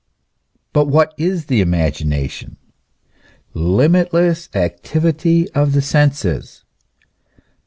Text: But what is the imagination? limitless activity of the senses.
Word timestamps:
But 0.73 0.87
what 0.87 1.13
is 1.15 1.45
the 1.45 1.61
imagination? 1.61 2.57
limitless 3.53 4.49
activity 4.55 5.47
of 5.51 5.73
the 5.73 5.81
senses. 5.83 6.63